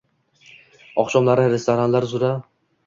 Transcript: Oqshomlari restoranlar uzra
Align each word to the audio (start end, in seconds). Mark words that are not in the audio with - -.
Oqshomlari 1.03 1.47
restoranlar 1.55 2.11
uzra 2.13 2.35